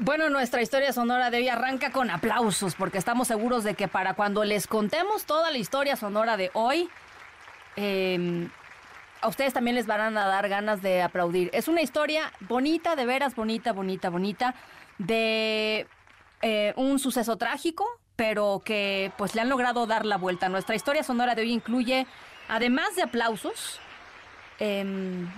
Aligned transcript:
Bueno, 0.00 0.30
nuestra 0.30 0.62
historia 0.62 0.92
sonora 0.92 1.28
de 1.28 1.38
hoy 1.38 1.48
arranca 1.48 1.90
con 1.90 2.08
aplausos, 2.08 2.76
porque 2.76 2.98
estamos 2.98 3.26
seguros 3.26 3.64
de 3.64 3.74
que 3.74 3.88
para 3.88 4.14
cuando 4.14 4.44
les 4.44 4.68
contemos 4.68 5.24
toda 5.24 5.50
la 5.50 5.58
historia 5.58 5.96
sonora 5.96 6.36
de 6.36 6.52
hoy, 6.54 6.88
em, 7.74 8.48
a 9.20 9.26
ustedes 9.26 9.52
también 9.52 9.74
les 9.74 9.88
van 9.88 10.16
a 10.16 10.26
dar 10.26 10.48
ganas 10.48 10.82
de 10.82 11.02
aplaudir. 11.02 11.50
Es 11.52 11.66
una 11.66 11.82
historia 11.82 12.32
bonita, 12.42 12.94
de 12.94 13.06
veras 13.06 13.34
bonita, 13.34 13.72
bonita, 13.72 14.08
bonita, 14.08 14.54
de 14.98 15.88
eh, 16.42 16.74
un 16.76 17.00
suceso 17.00 17.36
trágico, 17.36 17.84
pero 18.14 18.62
que 18.64 19.10
pues 19.18 19.34
le 19.34 19.40
han 19.40 19.48
logrado 19.48 19.84
dar 19.88 20.06
la 20.06 20.16
vuelta. 20.16 20.48
Nuestra 20.48 20.76
historia 20.76 21.02
sonora 21.02 21.34
de 21.34 21.42
hoy 21.42 21.52
incluye, 21.52 22.06
además 22.48 22.94
de 22.94 23.02
aplausos, 23.02 23.80
em, 24.60 25.28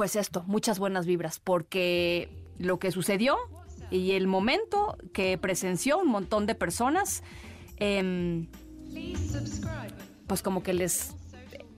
pues 0.00 0.16
esto, 0.16 0.44
muchas 0.46 0.78
buenas 0.78 1.04
vibras, 1.04 1.40
porque 1.40 2.30
lo 2.56 2.78
que 2.78 2.90
sucedió 2.90 3.36
y 3.90 4.12
el 4.12 4.26
momento 4.26 4.96
que 5.12 5.36
presenció 5.36 5.98
un 5.98 6.08
montón 6.08 6.46
de 6.46 6.54
personas, 6.54 7.22
em, 7.76 8.48
pues 10.26 10.40
como 10.40 10.62
que 10.62 10.72
les 10.72 11.14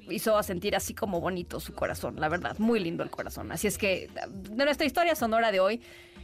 hizo 0.09 0.41
sentir 0.45 0.77
así 0.77 0.95
como 0.95 1.20
bonito 1.20 1.59
su 1.59 1.75
corazón, 1.75 2.20
la 2.20 2.29
verdad, 2.29 2.56
muy 2.61 2.79
lindo 2.79 3.03
el 3.03 3.11
corazón. 3.11 3.51
Así 3.51 3.67
es 3.67 3.77
que 3.77 4.09
de 4.29 4.64
nuestra 4.64 4.86
historia 4.86 5.17
sonora 5.17 5.51
de 5.51 5.59
hoy 5.59 5.81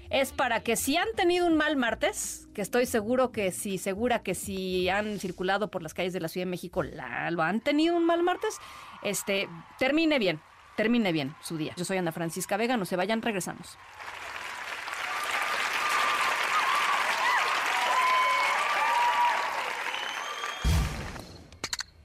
es 0.08 0.30
para 0.30 0.62
que 0.62 0.77
si 0.77 0.96
han 0.96 1.08
tenido 1.16 1.48
un 1.48 1.56
mal 1.56 1.74
martes, 1.77 2.48
que 2.55 2.62
estoy 2.62 2.86
seguro 2.86 3.33
que 3.33 3.50
si, 3.50 3.77
segura 3.77 4.22
que 4.22 4.36
si 4.36 4.88
han 4.88 5.18
circulado 5.18 5.68
por 5.68 5.83
las 5.83 5.94
calles 5.94 6.12
de 6.12 6.20
la 6.20 6.28
Ciudad 6.28 6.46
de 6.46 6.50
México, 6.50 6.84
la, 6.84 7.28
lo 7.33 7.42
han 7.42 7.60
tenido 7.60 7.96
un 7.96 8.06
mal 8.06 8.22
martes, 8.22 8.56
este, 9.02 9.48
termine 9.80 10.20
bien, 10.20 10.40
termine 10.78 11.10
bien 11.10 11.34
su 11.42 11.56
día. 11.56 11.74
Yo 11.76 11.84
soy 11.84 11.96
Ana 11.96 12.12
Francisca 12.12 12.56
Vega, 12.56 12.76
no 12.76 12.84
se 12.84 12.94
vayan, 12.94 13.20
regresamos. 13.20 13.76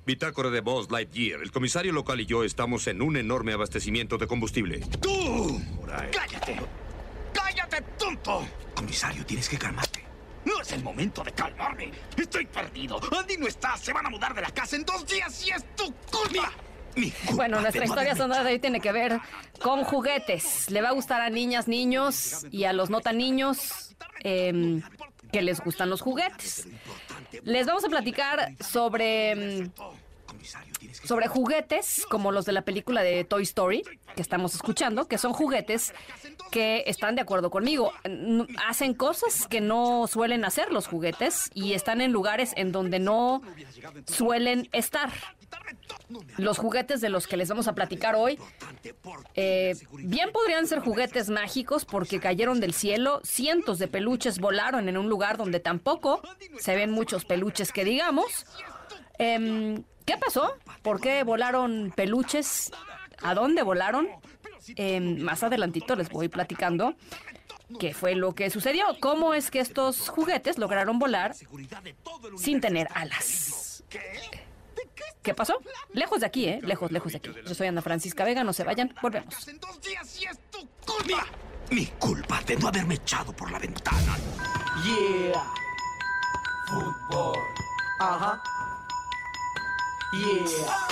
Bitácora 0.07 0.49
de 0.49 0.61
Buzz 0.61 0.89
Lightyear. 0.89 1.41
El 1.43 1.51
comisario 1.51 1.93
local 1.93 2.19
y 2.19 2.25
yo 2.25 2.43
estamos 2.43 2.87
en 2.87 3.03
un 3.03 3.15
enorme 3.15 3.53
abastecimiento 3.53 4.17
de 4.17 4.25
combustible. 4.25 4.79
¡Tú! 4.99 5.61
¡Cállate! 6.11 6.59
¡Cállate, 7.31 7.81
tonto! 7.99 8.47
Comisario, 8.73 9.23
tienes 9.23 9.47
que 9.47 9.59
calmarte. 9.59 10.03
No 10.45 10.59
es 10.59 10.71
el 10.71 10.83
momento 10.83 11.23
de 11.23 11.31
calmarme. 11.31 11.91
Estoy 12.17 12.47
perdido. 12.47 12.99
Andy 13.15 13.37
no 13.37 13.45
está. 13.45 13.77
Se 13.77 13.93
van 13.93 14.07
a 14.07 14.09
mudar 14.09 14.33
de 14.33 14.41
la 14.41 14.49
casa 14.49 14.75
en 14.75 14.83
dos 14.83 15.05
días 15.05 15.45
y 15.45 15.51
es 15.51 15.63
tu 15.75 15.93
culpa. 16.11 16.51
Bueno, 17.33 17.59
nuestra 17.61 17.85
historia 17.85 18.15
sonora 18.15 18.43
de 18.43 18.53
hoy 18.53 18.59
tiene 18.59 18.79
que 18.79 18.91
ver 18.91 19.19
con 19.61 19.83
juguetes. 19.83 20.69
Le 20.69 20.81
va 20.81 20.89
a 20.89 20.93
gustar 20.93 21.21
a 21.21 21.29
niñas, 21.29 21.67
niños 21.67 22.45
y 22.51 22.65
a 22.65 22.73
los 22.73 22.89
no 22.89 23.01
tan 23.01 23.17
niños 23.17 23.95
em, 24.23 24.81
que 25.31 25.41
les 25.41 25.59
gustan 25.59 25.89
los 25.89 26.01
juguetes. 26.01 26.67
Les 27.43 27.65
vamos 27.65 27.83
a 27.83 27.89
platicar 27.89 28.53
sobre, 28.59 29.31
em, 29.31 29.71
sobre 31.03 31.27
juguetes 31.27 32.05
como 32.09 32.31
los 32.31 32.45
de 32.45 32.51
la 32.51 32.61
película 32.61 33.01
de 33.01 33.23
Toy 33.23 33.43
Story 33.43 33.83
que 34.15 34.21
estamos 34.21 34.53
escuchando, 34.53 35.07
que 35.07 35.17
son 35.17 35.33
juguetes 35.33 35.93
que 36.51 36.83
están 36.85 37.15
de 37.15 37.21
acuerdo 37.21 37.49
conmigo. 37.49 37.91
Hacen 38.67 38.93
cosas 38.93 39.47
que 39.47 39.59
no 39.61 40.05
suelen 40.07 40.45
hacer 40.45 40.71
los 40.71 40.87
juguetes 40.87 41.49
y 41.53 41.73
están 41.73 42.01
en 42.01 42.11
lugares 42.11 42.53
en 42.55 42.71
donde 42.71 42.99
no 42.99 43.41
suelen 44.05 44.69
estar. 44.71 45.11
Los 46.37 46.57
juguetes 46.57 47.01
de 47.01 47.09
los 47.09 47.27
que 47.27 47.37
les 47.37 47.49
vamos 47.49 47.67
a 47.67 47.73
platicar 47.73 48.15
hoy 48.15 48.39
eh, 49.35 49.75
bien 49.93 50.31
podrían 50.31 50.67
ser 50.67 50.79
juguetes 50.79 51.29
mágicos 51.29 51.85
porque 51.85 52.19
cayeron 52.19 52.59
del 52.59 52.73
cielo, 52.73 53.21
cientos 53.23 53.79
de 53.79 53.87
peluches 53.87 54.39
volaron 54.39 54.89
en 54.89 54.97
un 54.97 55.09
lugar 55.09 55.37
donde 55.37 55.59
tampoco 55.59 56.21
se 56.59 56.75
ven 56.75 56.91
muchos 56.91 57.25
peluches 57.25 57.71
que 57.71 57.85
digamos. 57.85 58.45
Em, 59.17 59.83
¿Qué 60.05 60.17
pasó? 60.17 60.57
¿Por 60.81 60.99
qué 60.99 61.23
volaron 61.23 61.93
peluches? 61.95 62.71
¿A 63.21 63.33
dónde 63.33 63.63
volaron? 63.63 64.07
Em, 64.75 65.21
más 65.21 65.43
adelantito 65.43 65.95
les 65.95 66.09
voy 66.09 66.29
platicando 66.29 66.95
qué 67.79 67.93
fue 67.93 68.15
lo 68.15 68.33
que 68.35 68.49
sucedió. 68.49 68.85
¿Cómo 68.99 69.33
es 69.33 69.49
que 69.49 69.59
estos 69.59 70.09
juguetes 70.09 70.57
lograron 70.57 70.99
volar 70.99 71.35
sin 72.37 72.61
tener 72.61 72.87
alas? 72.93 73.83
¿Qué 73.89 73.99
pasó? 75.33 75.59
Lejos 75.93 76.19
de 76.19 76.25
aquí, 76.25 76.47
¿eh? 76.47 76.59
Lejos, 76.61 76.91
lejos 76.91 77.11
de 77.11 77.19
aquí. 77.19 77.31
Yo 77.45 77.55
soy 77.55 77.67
Ana 77.67 77.81
Francisca 77.81 78.23
Vega, 78.25 78.43
no 78.43 78.51
se 78.51 78.63
vayan, 78.63 78.93
volvemos. 79.01 79.33
Culpa. 80.85 81.25
Mi 81.71 81.85
culpa 81.97 82.41
de 82.45 82.57
no 82.57 82.67
haberme 82.67 82.95
echado 82.95 83.31
por 83.33 83.49
la 83.51 83.59
ventana. 83.59 84.17
Yeah. 84.83 85.43
Fútbol. 86.67 87.39
Ajá. 87.99 88.43
Yeah. 90.13 90.87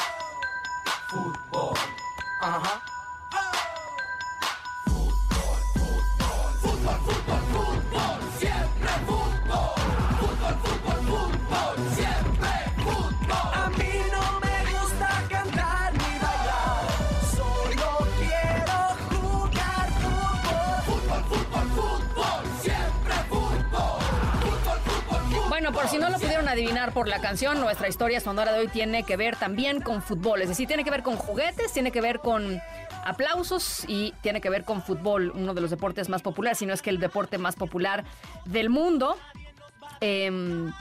Fútbol. 1.09 1.90
Bueno, 25.61 25.77
por 25.77 25.89
si 25.89 25.99
no 25.99 26.09
lo 26.09 26.17
pudieron 26.17 26.49
adivinar 26.49 26.91
por 26.91 27.07
la 27.07 27.21
canción, 27.21 27.61
nuestra 27.61 27.87
historia 27.87 28.19
sonora 28.19 28.51
de 28.51 28.61
hoy 28.61 28.67
tiene 28.67 29.03
que 29.03 29.15
ver 29.15 29.35
también 29.35 29.79
con 29.79 30.01
fútbol. 30.01 30.41
Es 30.41 30.49
decir, 30.49 30.67
tiene 30.67 30.83
que 30.83 30.89
ver 30.89 31.03
con 31.03 31.17
juguetes, 31.17 31.71
tiene 31.71 31.91
que 31.91 32.01
ver 32.01 32.17
con 32.17 32.59
aplausos 33.05 33.85
y 33.87 34.11
tiene 34.21 34.41
que 34.41 34.49
ver 34.49 34.63
con 34.63 34.81
fútbol, 34.81 35.31
uno 35.35 35.53
de 35.53 35.61
los 35.61 35.69
deportes 35.69 36.09
más 36.09 36.23
populares, 36.23 36.57
si 36.57 36.65
no 36.65 36.73
es 36.73 36.81
que 36.81 36.89
el 36.89 36.99
deporte 36.99 37.37
más 37.37 37.55
popular 37.55 38.05
del 38.45 38.71
mundo. 38.71 39.17
Em, 39.99 40.73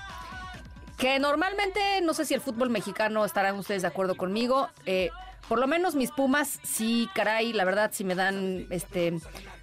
que 0.97 1.19
normalmente, 1.19 2.01
no 2.03 2.15
sé 2.15 2.25
si 2.25 2.33
el 2.33 2.41
fútbol 2.41 2.71
mexicano 2.71 3.27
estarán 3.27 3.59
ustedes 3.59 3.83
de 3.83 3.89
acuerdo 3.89 4.15
conmigo. 4.15 4.71
eh, 4.87 5.11
por 5.49 5.59
lo 5.59 5.67
menos 5.67 5.95
mis 5.95 6.11
Pumas, 6.11 6.61
sí, 6.63 7.09
caray, 7.15 7.53
la 7.53 7.65
verdad 7.65 7.91
sí 7.93 8.05
me 8.05 8.15
dan 8.15 8.67
este 8.71 9.15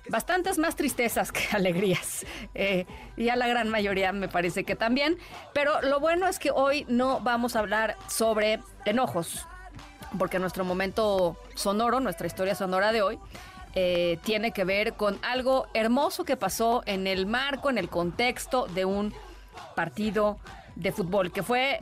bastantes 0.09 0.57
más 0.57 0.75
tristezas 0.75 1.31
que 1.31 1.47
alegrías. 1.51 2.25
Eh, 2.53 2.85
y 3.15 3.29
a 3.29 3.35
la 3.35 3.47
gran 3.47 3.69
mayoría 3.69 4.11
me 4.11 4.27
parece 4.27 4.63
que 4.63 4.75
también. 4.75 5.17
Pero 5.53 5.81
lo 5.81 5.99
bueno 5.99 6.27
es 6.27 6.39
que 6.39 6.51
hoy 6.51 6.85
no 6.87 7.19
vamos 7.19 7.55
a 7.55 7.59
hablar 7.59 7.97
sobre 8.07 8.59
enojos. 8.85 9.45
Porque 10.17 10.39
nuestro 10.39 10.63
momento 10.63 11.37
sonoro, 11.55 11.99
nuestra 11.99 12.27
historia 12.27 12.55
sonora 12.55 12.91
de 12.91 13.01
hoy, 13.01 13.19
eh, 13.75 14.17
tiene 14.23 14.51
que 14.51 14.63
ver 14.63 14.93
con 14.93 15.19
algo 15.21 15.67
hermoso 15.73 16.23
que 16.23 16.37
pasó 16.37 16.81
en 16.85 17.07
el 17.07 17.25
marco, 17.25 17.69
en 17.69 17.77
el 17.77 17.89
contexto 17.89 18.67
de 18.67 18.85
un 18.85 19.13
partido 19.75 20.39
de 20.75 20.91
fútbol, 20.91 21.31
que 21.31 21.43
fue 21.43 21.81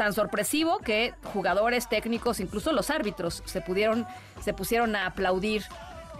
tan 0.00 0.14
sorpresivo 0.14 0.78
que 0.78 1.12
jugadores, 1.34 1.86
técnicos, 1.86 2.40
incluso 2.40 2.72
los 2.72 2.88
árbitros 2.88 3.42
se 3.44 3.60
pudieron, 3.60 4.06
se 4.42 4.54
pusieron 4.54 4.96
a 4.96 5.04
aplaudir 5.04 5.62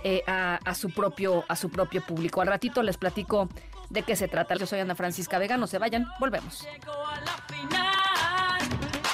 eh, 0.05 0.23
a, 0.27 0.59
a 0.63 0.75
su 0.75 0.91
propio, 0.91 1.47
a 1.49 1.57
su 1.57 1.71
propio 1.71 2.05
público. 2.05 2.43
Al 2.43 2.49
ratito 2.49 2.83
les 2.83 2.99
platico 2.99 3.49
de 3.89 4.03
qué 4.03 4.17
se 4.17 4.29
trata. 4.29 4.55
Yo 4.57 4.67
soy 4.67 4.81
Ana 4.81 4.95
Francisca 4.95 5.39
Vega, 5.39 5.57
no 5.57 5.67
se 5.67 5.79
vayan, 5.79 6.07
volvemos. 6.19 6.69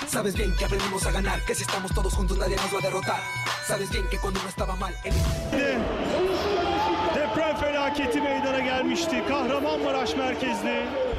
Sabes 0.09 0.35
bien 0.35 0.53
que 0.57 0.65
aprendimos 0.65 1.07
a 1.07 1.13
ganar, 1.13 1.41
que 1.43 1.55
si 1.55 1.63
estamos 1.63 1.95
todos 1.95 2.13
juntos 2.13 2.37
nadie 2.37 2.57
nos 2.57 2.75
va 2.75 2.79
a 2.81 2.83
derrotar. 2.83 3.21
Sabes 3.65 3.89
bien 3.89 4.09
que 4.09 4.19
cuando 4.19 4.41
uno 4.41 4.49
estaba 4.49 4.75
mal, 4.75 4.93
el 5.05 5.15
Deprem 7.15 7.57
felaketi 7.57 8.21
meydana 8.21 8.61
gelmişti. 8.61 9.23
Kahramanmaraş 9.29 10.17
merkezli. 10.17 11.16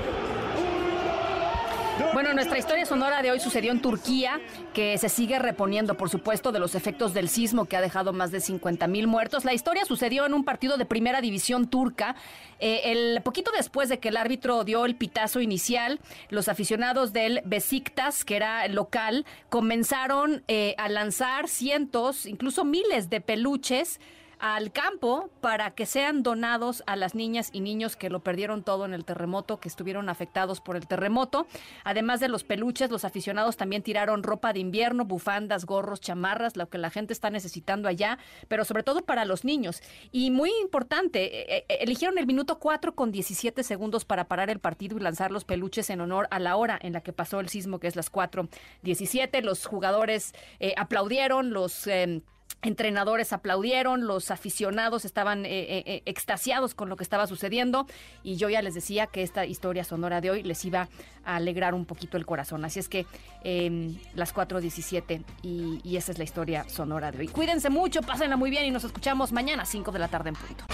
Bueno, 2.14 2.34
nuestra 2.34 2.60
historia 2.60 2.86
sonora 2.86 3.22
de 3.22 3.32
hoy 3.32 3.40
sucedió 3.40 3.72
en 3.72 3.82
Turquía, 3.82 4.40
que 4.74 4.98
se 4.98 5.10
sigue 5.10 5.40
reponiendo, 5.40 5.98
por 5.98 6.10
supuesto, 6.10 6.52
de 6.52 6.60
los 6.60 6.76
efectos 6.76 7.14
del 7.14 7.28
sismo 7.28 7.66
que 7.66 7.76
ha 7.76 7.82
dejado 7.82 8.14
más 8.14 8.32
de 8.32 8.40
50 8.40 8.88
mil 8.88 9.08
muertos. 9.08 9.46
La 9.46 9.54
historia 9.54 9.84
sucedió 9.86 10.26
en 10.26 10.34
un 10.34 10.44
partido 10.44 10.78
de 10.78 10.86
primera 10.86 11.22
división 11.22 11.68
turca. 11.68 12.16
Eh, 12.60 12.82
el 12.86 13.22
poquito 13.24 13.52
después 13.56 13.90
de 13.90 14.00
que 14.00 14.10
el 14.10 14.18
árbitro 14.18 14.64
dio 14.64 14.86
el 14.86 14.96
pitazo 14.96 15.42
inicial, 15.42 16.00
los 16.30 16.48
aficionados 16.50 17.14
del 17.14 17.42
Besiktas, 17.46 18.24
que 18.24 18.36
era 18.36 18.68
local, 18.68 19.26
comenzaron 19.50 20.44
eh, 20.48 20.76
a 20.78 20.90
lanzar 20.90 21.48
cientos, 21.48 22.26
incluso 22.26 22.64
miles 22.64 23.10
de 23.10 23.22
peluches 23.22 24.00
al 24.40 24.72
campo 24.72 25.30
para 25.42 25.72
que 25.72 25.86
sean 25.86 26.24
donados 26.24 26.84
a 26.86 26.96
las 26.96 27.16
niñas 27.16 27.50
y 27.54 27.62
niños 27.62 27.96
que 27.96 28.10
lo 28.10 28.20
perdieron 28.22 28.64
todo 28.64 28.86
en 28.86 28.94
el 28.94 29.06
terremoto, 29.06 29.60
que 29.60 29.68
estuvieron 29.68 30.10
afectados 30.10 30.62
por 30.62 30.76
el 30.76 30.88
terremoto. 30.88 31.48
Además 31.84 32.20
de 32.20 32.28
los 32.28 32.44
peluches, 32.44 32.92
los 32.92 33.06
aficionados 33.06 33.58
también 33.58 33.84
tiraron 33.84 34.24
ropa 34.24 34.54
de 34.54 34.60
invierno, 34.60 35.06
bufandas, 35.06 35.66
gorros, 35.66 36.02
chamarras, 36.02 36.58
lo 36.58 36.70
que 36.70 36.78
la 36.78 36.90
gente 36.90 37.14
está 37.14 37.30
necesitando 37.30 37.88
allá, 37.88 38.18
pero 38.48 38.66
sobre 38.66 38.84
todo 38.84 39.02
para 39.02 39.26
los 39.26 39.44
niños. 39.44 39.82
Y 40.12 40.32
muy 40.32 40.52
importante, 40.62 41.56
eh, 41.56 41.66
eh, 41.68 41.78
eligieron 41.82 42.18
el 42.18 42.28
minuto 42.28 42.60
4 42.60 42.96
con 42.96 43.12
17 43.12 43.64
segundos 43.64 44.06
para 44.06 44.28
parar 44.28 44.50
el 44.50 44.60
partido 44.60 44.98
y 44.98 45.02
lanzar 45.02 45.32
los 45.32 45.46
peluches 45.46 45.90
en 45.90 46.02
honor 46.02 46.28
a 46.32 46.40
la 46.40 46.56
hora 46.56 46.78
en 46.82 46.94
la 46.94 47.02
que 47.02 47.14
pasó 47.14 47.40
el 47.40 47.50
sismo, 47.50 47.80
que 47.80 47.88
es 47.88 47.96
las 47.96 48.12
4.17. 48.12 49.42
Los 49.42 49.66
jugadores 49.66 50.34
eh, 50.60 50.74
aplaudieron, 50.78 51.52
los... 51.52 51.88
em, 51.88 52.22
Entrenadores 52.64 53.34
aplaudieron, 53.34 54.08
los 54.08 54.32
aficionados 54.32 55.06
estaban 55.06 55.46
eh, 55.46 55.50
eh, 55.50 55.84
eh, 55.86 56.02
extasiados 56.06 56.74
con 56.74 56.90
lo 56.90 56.98
que 56.98 57.04
estaba 57.04 57.28
sucediendo 57.28 57.86
y 58.24 58.38
yo 58.38 58.50
ya 58.50 58.64
les 58.64 58.74
decía 58.74 59.06
que 59.06 59.22
esta 59.22 59.46
historia 59.46 59.84
sonora 59.84 60.22
de 60.22 60.32
hoy 60.32 60.44
les 60.44 60.66
iba 60.66 60.90
a 61.24 61.36
alegrar 61.36 61.76
un 61.76 61.86
poquito 61.86 62.18
el 62.18 62.26
corazón. 62.26 62.66
Así 62.66 62.80
es 62.80 62.90
que 62.90 63.06
em, 63.44 64.00
las 64.16 64.34
4.17 64.34 65.24
y, 65.44 65.80
y 65.84 65.98
esa 65.98 66.12
es 66.12 66.18
la 66.18 66.24
historia 66.24 66.68
sonora 66.68 67.12
de 67.12 67.20
hoy. 67.20 67.28
Cuídense 67.28 67.70
mucho, 67.70 68.02
pásenla 68.02 68.38
muy 68.38 68.50
bien 68.50 68.66
y 68.66 68.72
nos 68.72 68.84
escuchamos 68.84 69.32
mañana 69.32 69.64
a 69.64 69.66
5 69.66 69.92
de 69.92 70.00
la 70.00 70.08
tarde 70.08 70.30
en 70.30 70.36
punto. 70.36 70.66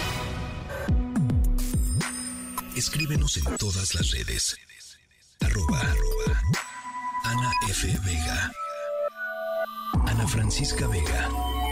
Escríbenos 2.74 3.36
en 3.36 3.56
todas 3.56 3.94
las 3.94 4.10
redes. 4.10 4.56
Arroba, 5.40 5.80
Ana 7.24 7.52
F. 7.68 7.86
Vega. 8.04 8.52
Ana 10.06 10.26
Francisca 10.26 10.88
Vega. 10.88 11.28